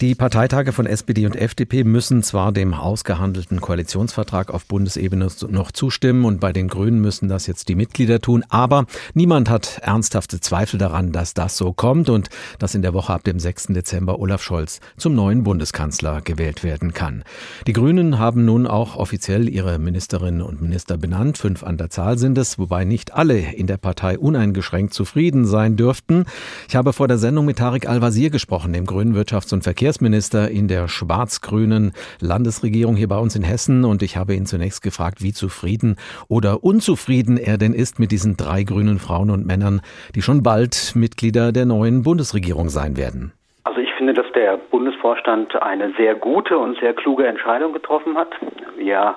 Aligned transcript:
Die 0.00 0.16
Parteitage 0.16 0.72
von 0.72 0.86
SPD 0.86 1.24
und 1.24 1.36
FDP 1.36 1.84
müssen 1.84 2.24
zwar 2.24 2.50
dem 2.50 2.74
ausgehandelten 2.74 3.60
Koalitionsvertrag 3.60 4.52
auf 4.52 4.66
Bundesebene 4.66 5.28
noch 5.48 5.70
zustimmen 5.70 6.24
und 6.24 6.40
bei 6.40 6.52
den 6.52 6.66
Grünen 6.66 7.00
müssen 7.00 7.28
das 7.28 7.46
jetzt 7.46 7.68
die 7.68 7.76
Mitglieder 7.76 8.20
tun, 8.20 8.44
aber 8.48 8.86
niemand 9.14 9.48
hat 9.48 9.78
ernsthafte 9.82 10.40
Zweifel 10.40 10.78
daran, 10.78 11.12
dass 11.12 11.32
das 11.32 11.56
so 11.56 11.72
kommt 11.72 12.10
und 12.10 12.28
dass 12.58 12.74
in 12.74 12.82
der 12.82 12.92
Woche 12.92 13.12
ab 13.12 13.22
dem 13.22 13.38
6. 13.38 13.68
Dezember 13.68 14.18
Olaf 14.18 14.42
Scholz 14.42 14.80
zum 14.96 15.14
neuen 15.14 15.44
Bundeskanzler 15.44 16.22
gewählt 16.22 16.64
werden 16.64 16.92
kann. 16.92 17.22
Die 17.68 17.72
Grünen 17.72 18.18
haben 18.18 18.44
nun 18.44 18.66
auch 18.66 18.96
offiziell 18.96 19.48
ihre 19.48 19.78
Ministerinnen 19.78 20.42
und 20.42 20.60
Minister 20.60 20.96
benannt, 20.96 21.38
fünf 21.38 21.62
an 21.62 21.76
der 21.76 21.90
Zahl 21.90 22.18
sind 22.18 22.36
es, 22.36 22.58
wobei 22.58 22.84
nicht 22.84 23.14
alle 23.14 23.38
in 23.38 23.68
der 23.68 23.76
Partei 23.76 24.18
uneingeschränkt 24.18 24.92
zufrieden 24.92 25.46
sein 25.46 25.76
dürften. 25.76 26.24
Ich 26.68 26.74
habe 26.74 26.92
vor 26.92 27.06
der 27.06 27.18
Sendung 27.18 27.44
mit 27.44 27.58
Tarek 27.58 27.88
Al-Wazir 27.88 28.30
gesprochen, 28.30 28.72
dem 28.72 28.86
grünen 28.86 29.16
Wirtschafts- 29.16 29.54
und 29.54 29.62
Verkehrs 29.62 29.83
Verkehrsminister 29.84 30.50
in 30.50 30.66
der 30.66 30.88
schwarz-grünen 30.88 31.92
Landesregierung 32.18 32.96
hier 32.96 33.08
bei 33.08 33.18
uns 33.18 33.36
in 33.36 33.42
Hessen 33.42 33.84
und 33.84 34.00
ich 34.00 34.16
habe 34.16 34.32
ihn 34.32 34.46
zunächst 34.46 34.82
gefragt, 34.82 35.18
wie 35.20 35.32
zufrieden 35.34 35.96
oder 36.26 36.64
unzufrieden 36.64 37.36
er 37.36 37.58
denn 37.58 37.74
ist 37.74 37.98
mit 37.98 38.10
diesen 38.10 38.38
drei 38.38 38.62
grünen 38.62 38.98
Frauen 38.98 39.28
und 39.28 39.46
Männern, 39.46 39.82
die 40.14 40.22
schon 40.22 40.42
bald 40.42 40.94
Mitglieder 40.96 41.52
der 41.52 41.66
neuen 41.66 42.02
Bundesregierung 42.02 42.70
sein 42.70 42.96
werden. 42.96 43.34
Also 43.64 43.78
ich 43.78 43.92
finde, 43.98 44.14
dass 44.14 44.24
der 44.32 44.56
Bundesvorstand 44.56 45.54
eine 45.60 45.92
sehr 45.98 46.14
gute 46.14 46.56
und 46.56 46.78
sehr 46.80 46.94
kluge 46.94 47.26
Entscheidung 47.26 47.74
getroffen 47.74 48.16
hat. 48.16 48.30
Wir 48.78 49.16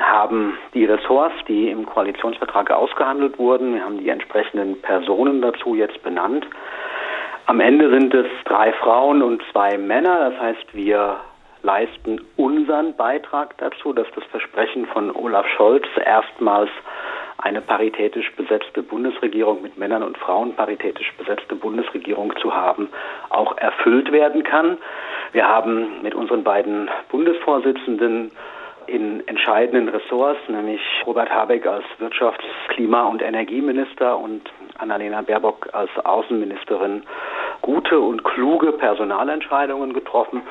haben 0.00 0.58
die 0.74 0.84
Ressorts, 0.84 1.36
die 1.46 1.70
im 1.70 1.86
Koalitionsvertrag 1.86 2.72
ausgehandelt 2.72 3.38
wurden, 3.38 3.74
wir 3.74 3.84
haben 3.84 3.98
die 3.98 4.08
entsprechenden 4.08 4.82
Personen 4.82 5.40
dazu 5.40 5.76
jetzt 5.76 6.02
benannt. 6.02 6.44
Am 7.50 7.58
Ende 7.58 7.90
sind 7.90 8.14
es 8.14 8.28
drei 8.44 8.72
Frauen 8.74 9.22
und 9.22 9.42
zwei 9.50 9.76
Männer. 9.76 10.30
Das 10.30 10.40
heißt, 10.40 10.72
wir 10.72 11.16
leisten 11.64 12.20
unseren 12.36 12.94
Beitrag 12.94 13.58
dazu, 13.58 13.92
dass 13.92 14.06
das 14.14 14.22
Versprechen 14.26 14.86
von 14.86 15.10
Olaf 15.10 15.48
Scholz 15.56 15.84
erstmals 16.04 16.70
eine 17.38 17.60
paritätisch 17.60 18.30
besetzte 18.36 18.84
Bundesregierung 18.84 19.62
mit 19.62 19.76
Männern 19.76 20.04
und 20.04 20.16
Frauen 20.16 20.54
paritätisch 20.54 21.12
besetzte 21.18 21.56
Bundesregierung 21.56 22.32
zu 22.36 22.54
haben, 22.54 22.88
auch 23.30 23.58
erfüllt 23.58 24.12
werden 24.12 24.44
kann. 24.44 24.78
Wir 25.32 25.48
haben 25.48 26.02
mit 26.02 26.14
unseren 26.14 26.44
beiden 26.44 26.88
Bundesvorsitzenden 27.10 28.30
in 28.86 29.26
entscheidenden 29.26 29.88
Ressorts, 29.88 30.40
nämlich 30.48 30.80
Robert 31.04 31.30
Habeck 31.30 31.66
als 31.66 31.84
Wirtschafts-, 31.98 32.44
Klima- 32.68 33.06
und 33.06 33.22
Energieminister 33.22 34.18
und 34.18 34.42
Annalena 34.78 35.22
Baerbock 35.22 35.68
als 35.72 35.90
Außenministerin 36.04 37.02
gute 37.62 38.00
und 38.00 38.24
kluge 38.24 38.72
Personalentscheidungen 38.72 39.92
getroffen. 39.92 40.42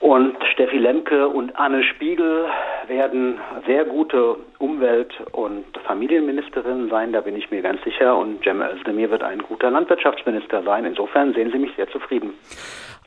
Und 0.00 0.36
Steffi 0.52 0.78
Lemke 0.78 1.28
und 1.28 1.56
Anne 1.58 1.82
Spiegel 1.82 2.46
werden 2.86 3.40
sehr 3.66 3.84
gute 3.84 4.36
Umwelt- 4.58 5.14
und 5.32 5.64
Familienministerinnen 5.84 6.88
sein, 6.88 7.12
da 7.12 7.20
bin 7.20 7.36
ich 7.36 7.50
mir 7.50 7.62
ganz 7.62 7.82
sicher. 7.82 8.16
Und 8.16 8.44
Cem 8.44 8.62
Özdemir 8.62 9.10
wird 9.10 9.24
ein 9.24 9.40
guter 9.40 9.70
Landwirtschaftsminister 9.70 10.62
sein. 10.62 10.84
Insofern 10.84 11.34
sehen 11.34 11.50
Sie 11.52 11.58
mich 11.58 11.74
sehr 11.74 11.88
zufrieden. 11.88 12.32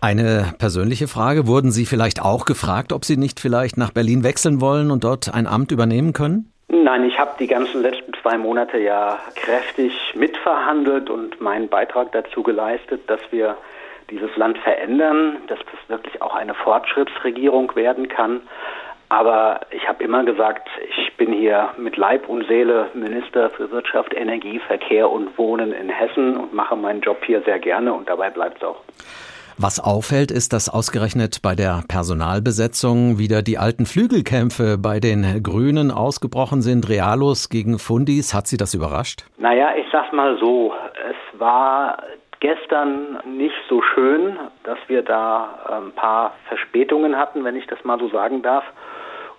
Eine 0.01 0.53
persönliche 0.59 1.07
Frage. 1.07 1.47
Wurden 1.47 1.71
Sie 1.71 1.85
vielleicht 1.85 2.21
auch 2.21 2.45
gefragt, 2.45 2.91
ob 2.91 3.05
Sie 3.05 3.17
nicht 3.17 3.39
vielleicht 3.39 3.77
nach 3.77 3.91
Berlin 3.91 4.23
wechseln 4.23 4.59
wollen 4.59 4.91
und 4.91 5.03
dort 5.03 5.33
ein 5.33 5.47
Amt 5.47 5.71
übernehmen 5.71 6.11
können? 6.11 6.50
Nein, 6.73 7.03
ich 7.03 7.19
habe 7.19 7.31
die 7.37 7.47
ganzen 7.47 7.81
letzten 7.81 8.13
zwei 8.21 8.37
Monate 8.37 8.77
ja 8.77 9.19
kräftig 9.35 9.91
mitverhandelt 10.15 11.09
und 11.09 11.41
meinen 11.41 11.67
Beitrag 11.67 12.13
dazu 12.13 12.43
geleistet, 12.43 13.01
dass 13.09 13.19
wir 13.29 13.57
dieses 14.09 14.37
Land 14.37 14.57
verändern, 14.57 15.39
dass 15.47 15.59
das 15.59 15.89
wirklich 15.89 16.21
auch 16.21 16.33
eine 16.33 16.53
Fortschrittsregierung 16.53 17.75
werden 17.75 18.07
kann. 18.07 18.39
Aber 19.09 19.59
ich 19.71 19.85
habe 19.89 20.01
immer 20.01 20.23
gesagt, 20.23 20.69
ich 20.97 21.17
bin 21.17 21.33
hier 21.33 21.71
mit 21.75 21.97
Leib 21.97 22.29
und 22.29 22.47
Seele 22.47 22.89
Minister 22.93 23.49
für 23.49 23.69
Wirtschaft, 23.69 24.13
Energie, 24.13 24.59
Verkehr 24.59 25.09
und 25.09 25.37
Wohnen 25.37 25.73
in 25.73 25.89
Hessen 25.89 26.37
und 26.37 26.53
mache 26.53 26.77
meinen 26.77 27.01
Job 27.01 27.21
hier 27.25 27.41
sehr 27.41 27.59
gerne 27.59 27.93
und 27.93 28.07
dabei 28.07 28.29
bleibt 28.29 28.59
es 28.59 28.63
auch. 28.63 28.81
Was 29.57 29.79
auffällt, 29.79 30.31
ist, 30.31 30.53
dass 30.53 30.69
ausgerechnet 30.69 31.41
bei 31.41 31.55
der 31.55 31.83
Personalbesetzung 31.87 33.19
wieder 33.19 33.41
die 33.41 33.57
alten 33.57 33.85
Flügelkämpfe 33.85 34.77
bei 34.77 34.99
den 34.99 35.43
Grünen 35.43 35.91
ausgebrochen 35.91 36.61
sind. 36.61 36.89
Realos 36.89 37.49
gegen 37.49 37.79
Fundis. 37.79 38.33
Hat 38.33 38.47
Sie 38.47 38.57
das 38.57 38.73
überrascht? 38.73 39.25
Naja, 39.37 39.75
ich 39.77 39.85
sag's 39.91 40.11
mal 40.13 40.37
so. 40.39 40.73
Es 41.09 41.39
war 41.39 41.97
gestern 42.39 43.19
nicht 43.37 43.55
so 43.69 43.81
schön, 43.81 44.37
dass 44.63 44.77
wir 44.87 45.03
da 45.03 45.59
ein 45.69 45.83
ähm, 45.83 45.91
paar 45.93 46.33
Verspätungen 46.47 47.15
hatten, 47.15 47.43
wenn 47.43 47.55
ich 47.55 47.67
das 47.67 47.83
mal 47.83 47.99
so 47.99 48.09
sagen 48.09 48.41
darf. 48.41 48.63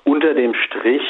Unter 0.04 0.34
dem 0.34 0.54
Strich 0.54 1.02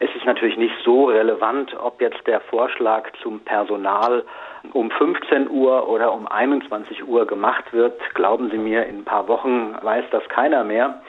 ist 0.00 0.14
es 0.16 0.24
natürlich 0.24 0.56
nicht 0.56 0.74
so 0.84 1.06
relevant, 1.06 1.74
ob 1.78 2.00
jetzt 2.00 2.26
der 2.26 2.40
Vorschlag 2.40 3.10
zum 3.22 3.40
Personal 3.40 4.24
um 4.72 4.90
15 4.90 5.48
Uhr 5.48 5.88
oder 5.88 6.12
um 6.12 6.26
21 6.26 7.06
Uhr 7.06 7.26
gemacht 7.26 7.72
wird. 7.72 7.98
Glauben 8.14 8.50
Sie 8.50 8.58
mir, 8.58 8.86
in 8.86 8.98
ein 8.98 9.04
paar 9.04 9.28
Wochen 9.28 9.74
weiß 9.80 10.04
das 10.10 10.28
keiner 10.28 10.64
mehr. 10.64 11.02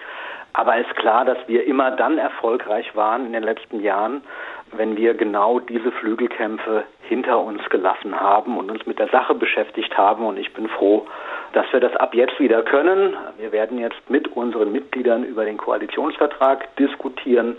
Aber 0.54 0.78
ist 0.78 0.96
klar, 0.96 1.24
dass 1.24 1.38
wir 1.48 1.68
immer 1.68 1.92
dann 1.92 2.18
erfolgreich 2.18 2.96
waren 2.96 3.28
in 3.28 3.34
den 3.34 3.44
letzten 3.44 3.80
Jahren, 3.80 4.24
wenn 4.72 4.98
wir 4.98 5.14
genau 5.14 5.60
diese 5.60 5.92
Flügelkämpfe 5.92 6.84
hinter 7.02 7.40
uns 7.40 7.62
gelassen 7.70 8.20
haben 8.20 8.58
und 8.58 8.72
uns 8.72 8.86
mit 8.88 8.98
der 8.98 9.08
Sache 9.10 9.36
beschäftigt 9.36 9.96
haben. 9.98 10.26
Und 10.26 10.38
ich 10.38 10.54
bin 10.54 10.68
froh, 10.68 11.06
dass 11.54 11.72
wir 11.72 11.80
das 11.80 11.96
ab 11.98 12.16
jetzt 12.16 12.40
wieder 12.40 12.64
können. 12.64 13.16
Wir 13.38 13.52
werden 13.52 13.78
jetzt 13.78 14.10
mit 14.10 14.30
unseren 14.36 14.72
Mitgliedern 14.72 15.24
über 15.24 15.46
den 15.46 15.58
Koalitionsvertrag 15.58 16.76
diskutieren. 16.78 17.58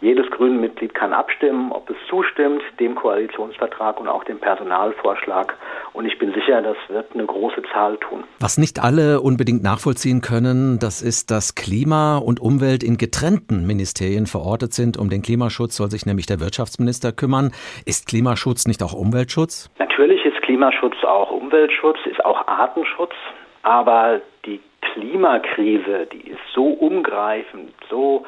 Jedes 0.00 0.30
Grünen-Mitglied 0.30 0.94
kann 0.94 1.12
abstimmen, 1.12 1.72
ob 1.72 1.88
es 1.90 1.96
zustimmt 2.08 2.62
dem 2.80 2.94
Koalitionsvertrag 2.94 4.00
und 4.00 4.08
auch 4.08 4.24
dem 4.24 4.38
Personalvorschlag. 4.38 5.56
Und 5.92 6.06
ich 6.06 6.18
bin 6.18 6.32
sicher, 6.32 6.60
das 6.62 6.76
wird 6.88 7.14
eine 7.14 7.24
große 7.24 7.62
Zahl 7.72 7.96
tun. 7.98 8.24
Was 8.40 8.58
nicht 8.58 8.82
alle 8.82 9.20
unbedingt 9.20 9.62
nachvollziehen 9.62 10.20
können, 10.20 10.78
das 10.78 11.02
ist, 11.02 11.30
dass 11.30 11.54
Klima 11.54 12.18
und 12.18 12.40
Umwelt 12.40 12.82
in 12.82 12.96
getrennten 12.96 13.66
Ministerien 13.66 14.26
verortet 14.26 14.72
sind. 14.72 14.96
Um 14.96 15.08
den 15.08 15.22
Klimaschutz 15.22 15.76
soll 15.76 15.90
sich 15.90 16.06
nämlich 16.06 16.26
der 16.26 16.40
Wirtschaftsminister 16.40 17.12
kümmern. 17.12 17.52
Ist 17.86 18.08
Klimaschutz 18.08 18.66
nicht 18.66 18.82
auch 18.82 18.92
Umweltschutz? 18.92 19.70
Natürlich 19.78 20.24
ist 20.24 20.40
Klimaschutz 20.42 20.96
auch 21.04 21.30
Umweltschutz, 21.30 21.98
ist 22.06 22.24
auch 22.24 22.46
Artenschutz. 22.46 23.14
Aber 23.62 24.20
die 24.44 24.60
Klimakrise, 24.82 26.06
die 26.12 26.30
ist 26.30 26.40
so 26.54 26.66
umgreifend, 26.66 27.72
so 27.88 28.24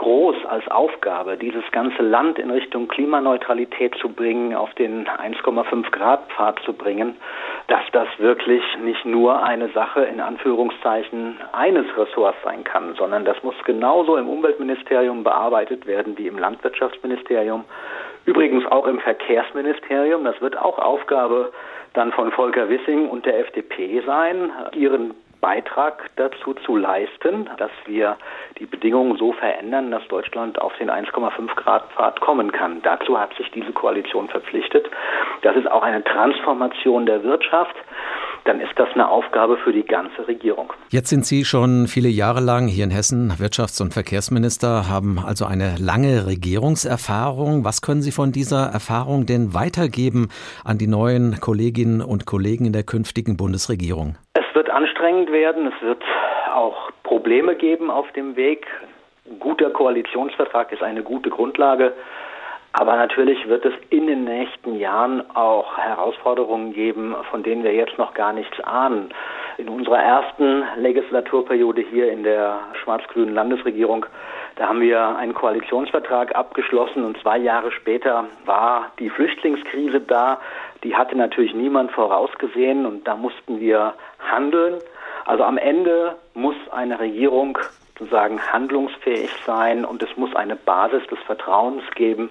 groß 0.00 0.46
als 0.48 0.66
Aufgabe, 0.70 1.36
dieses 1.36 1.62
ganze 1.72 2.00
Land 2.02 2.38
in 2.38 2.50
Richtung 2.50 2.88
Klimaneutralität 2.88 3.94
zu 3.96 4.08
bringen, 4.08 4.54
auf 4.54 4.72
den 4.74 5.06
1,5 5.06 5.90
Grad 5.90 6.26
Pfad 6.30 6.58
zu 6.64 6.72
bringen, 6.72 7.16
dass 7.66 7.82
das 7.92 8.08
wirklich 8.16 8.62
nicht 8.82 9.04
nur 9.04 9.42
eine 9.42 9.68
Sache 9.68 10.04
in 10.04 10.22
Anführungszeichen 10.22 11.36
eines 11.52 11.84
Ressorts 11.98 12.38
sein 12.42 12.64
kann, 12.64 12.94
sondern 12.94 13.26
das 13.26 13.42
muss 13.42 13.54
genauso 13.64 14.16
im 14.16 14.30
Umweltministerium 14.30 15.22
bearbeitet 15.22 15.86
werden 15.86 16.16
wie 16.16 16.28
im 16.28 16.38
Landwirtschaftsministerium, 16.38 17.66
übrigens 18.24 18.64
auch 18.72 18.86
im 18.86 19.00
Verkehrsministerium. 19.00 20.24
Das 20.24 20.40
wird 20.40 20.56
auch 20.56 20.78
Aufgabe 20.78 21.52
dann 21.92 22.10
von 22.12 22.32
Volker 22.32 22.70
Wissing 22.70 23.06
und 23.06 23.26
der 23.26 23.38
FDP 23.40 24.02
sein, 24.06 24.50
ihren 24.74 25.12
Beitrag 25.40 26.10
dazu 26.16 26.54
zu 26.54 26.76
leisten, 26.76 27.48
dass 27.58 27.70
wir 27.86 28.16
die 28.58 28.66
Bedingungen 28.66 29.16
so 29.16 29.32
verändern, 29.32 29.90
dass 29.90 30.06
Deutschland 30.08 30.60
auf 30.60 30.76
den 30.78 30.90
1,5 30.90 31.54
Grad 31.56 31.90
Pfad 31.92 32.20
kommen 32.20 32.52
kann. 32.52 32.82
Dazu 32.82 33.18
hat 33.18 33.34
sich 33.34 33.50
diese 33.50 33.72
Koalition 33.72 34.28
verpflichtet. 34.28 34.86
Das 35.42 35.56
ist 35.56 35.70
auch 35.70 35.82
eine 35.82 36.04
Transformation 36.04 37.06
der 37.06 37.22
Wirtschaft 37.24 37.76
dann 38.44 38.60
ist 38.60 38.72
das 38.76 38.88
eine 38.94 39.08
Aufgabe 39.08 39.58
für 39.58 39.72
die 39.72 39.84
ganze 39.84 40.26
Regierung. 40.26 40.72
Jetzt 40.88 41.10
sind 41.10 41.24
Sie 41.24 41.44
schon 41.44 41.86
viele 41.86 42.08
Jahre 42.08 42.40
lang 42.40 42.68
hier 42.68 42.84
in 42.84 42.90
Hessen 42.90 43.32
Wirtschafts- 43.32 43.82
und 43.82 43.92
Verkehrsminister, 43.92 44.88
haben 44.88 45.18
also 45.18 45.44
eine 45.44 45.76
lange 45.78 46.26
Regierungserfahrung. 46.26 47.64
Was 47.64 47.82
können 47.82 48.02
Sie 48.02 48.12
von 48.12 48.32
dieser 48.32 48.66
Erfahrung 48.66 49.26
denn 49.26 49.54
weitergeben 49.54 50.28
an 50.64 50.78
die 50.78 50.86
neuen 50.86 51.40
Kolleginnen 51.40 52.00
und 52.00 52.26
Kollegen 52.26 52.66
in 52.66 52.72
der 52.72 52.84
künftigen 52.84 53.36
Bundesregierung? 53.36 54.16
Es 54.50 54.56
wird 54.56 54.68
anstrengend 54.68 55.30
werden, 55.30 55.72
es 55.72 55.80
wird 55.80 56.02
auch 56.52 56.90
Probleme 57.04 57.54
geben 57.54 57.88
auf 57.88 58.10
dem 58.12 58.34
Weg. 58.34 58.66
Ein 59.24 59.38
guter 59.38 59.70
Koalitionsvertrag 59.70 60.72
ist 60.72 60.82
eine 60.82 61.04
gute 61.04 61.30
Grundlage. 61.30 61.92
Aber 62.72 62.96
natürlich 62.96 63.48
wird 63.48 63.64
es 63.64 63.74
in 63.90 64.08
den 64.08 64.24
nächsten 64.24 64.76
Jahren 64.76 65.22
auch 65.36 65.78
Herausforderungen 65.78 66.72
geben, 66.72 67.14
von 67.30 67.44
denen 67.44 67.62
wir 67.62 67.74
jetzt 67.74 67.96
noch 67.96 68.12
gar 68.12 68.32
nichts 68.32 68.58
ahnen. 68.60 69.10
In 69.56 69.68
unserer 69.68 70.02
ersten 70.02 70.64
Legislaturperiode 70.78 71.82
hier 71.82 72.10
in 72.10 72.24
der 72.24 72.58
schwarz-grünen 72.82 73.34
Landesregierung, 73.34 74.06
da 74.60 74.68
haben 74.68 74.82
wir 74.82 75.16
einen 75.16 75.32
Koalitionsvertrag 75.32 76.36
abgeschlossen 76.36 77.02
und 77.06 77.18
zwei 77.22 77.38
Jahre 77.38 77.72
später 77.72 78.26
war 78.44 78.92
die 78.98 79.08
Flüchtlingskrise 79.08 80.02
da. 80.02 80.38
Die 80.84 80.94
hatte 80.94 81.16
natürlich 81.16 81.54
niemand 81.54 81.92
vorausgesehen 81.92 82.84
und 82.84 83.08
da 83.08 83.16
mussten 83.16 83.58
wir 83.58 83.94
handeln. 84.18 84.74
Also 85.24 85.44
am 85.44 85.56
Ende 85.56 86.16
muss 86.34 86.56
eine 86.72 87.00
Regierung 87.00 87.56
sozusagen 87.98 88.38
handlungsfähig 88.52 89.30
sein 89.46 89.86
und 89.86 90.02
es 90.02 90.14
muss 90.18 90.36
eine 90.36 90.56
Basis 90.56 91.06
des 91.06 91.20
Vertrauens 91.20 91.82
geben, 91.94 92.28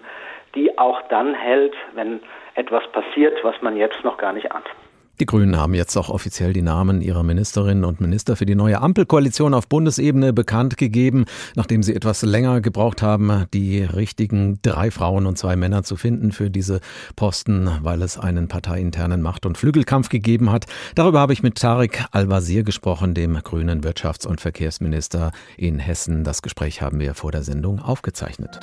die 0.53 0.77
auch 0.77 1.01
dann 1.09 1.33
hält, 1.33 1.73
wenn 1.95 2.19
etwas 2.53 2.85
passiert, 2.91 3.43
was 3.43 3.59
man 3.63 3.75
jetzt 3.75 4.03
noch 4.03 4.17
gar 4.17 4.33
nicht 4.33 4.51
ahnt. 4.51 4.69
Die 5.19 5.25
Grünen 5.25 5.57
haben 5.57 5.73
jetzt 5.73 5.97
auch 5.97 6.07
offiziell 6.07 6.53
die 6.53 6.61
Namen 6.61 7.01
ihrer 7.01 7.23
Ministerinnen 7.23 7.83
und 7.83 7.99
Minister 7.99 8.37
für 8.37 8.45
die 8.45 8.55
neue 8.55 8.79
Ampelkoalition 8.79 9.53
auf 9.53 9.67
Bundesebene 9.67 10.31
bekannt 10.31 10.77
gegeben, 10.77 11.25
nachdem 11.55 11.83
sie 11.83 11.93
etwas 11.93 12.21
länger 12.21 12.61
gebraucht 12.61 13.01
haben, 13.01 13.43
die 13.53 13.83
richtigen 13.83 14.59
drei 14.61 14.91
Frauen 14.91 15.25
und 15.25 15.37
zwei 15.37 15.57
Männer 15.57 15.83
zu 15.83 15.97
finden 15.97 16.31
für 16.31 16.49
diese 16.49 16.79
Posten, 17.17 17.69
weil 17.81 18.01
es 18.01 18.17
einen 18.17 18.47
parteiinternen 18.47 19.21
Macht- 19.21 19.45
und 19.45 19.57
Flügelkampf 19.57 20.07
gegeben 20.07 20.53
hat. 20.53 20.67
Darüber 20.95 21.19
habe 21.19 21.33
ich 21.33 21.43
mit 21.43 21.55
Tarek 21.55 22.05
Al-Wazir 22.11 22.63
gesprochen, 22.63 23.13
dem 23.13 23.33
grünen 23.43 23.81
Wirtschafts- 23.81 24.25
und 24.25 24.39
Verkehrsminister 24.39 25.33
in 25.57 25.79
Hessen. 25.79 26.23
Das 26.23 26.41
Gespräch 26.41 26.81
haben 26.81 27.01
wir 27.01 27.13
vor 27.13 27.33
der 27.33 27.43
Sendung 27.43 27.79
aufgezeichnet. 27.81 28.57